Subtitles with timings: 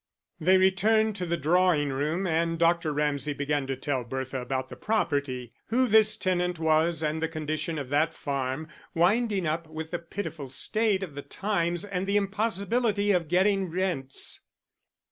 [0.39, 2.91] They returned to the drawing room and Dr.
[2.91, 7.77] Ramsay began to tell Bertha about the property, who this tenant was and the condition
[7.77, 13.11] of that farm, winding up with the pitiful state of the times and the impossibility
[13.11, 14.41] of getting rents.